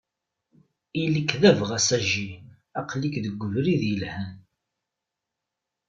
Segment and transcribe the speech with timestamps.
[1.01, 2.45] Ili-k d abɣas a Jean,
[2.79, 4.35] aql-ik deg ubrid yelhan.